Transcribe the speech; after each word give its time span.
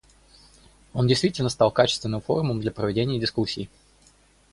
Он 0.95 1.05
действительно 1.07 1.49
стал 1.49 1.69
качественным 1.69 2.21
форумом 2.21 2.59
для 2.59 2.71
проведения 2.71 3.19
дискуссий. 3.19 3.69